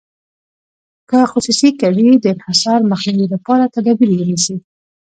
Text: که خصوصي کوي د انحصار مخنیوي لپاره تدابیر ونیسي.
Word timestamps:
که 1.09 1.19
خصوصي 1.31 1.69
کوي 1.81 2.09
د 2.19 2.25
انحصار 2.35 2.79
مخنیوي 2.91 3.27
لپاره 3.33 3.71
تدابیر 3.75 4.09
ونیسي. 4.13 4.55